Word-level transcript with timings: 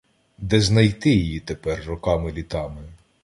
Де 0.37 0.61
знайти 0.61 1.09
її 1.09 1.39
тепер 1.39 1.83
роками-літами? 1.87 2.89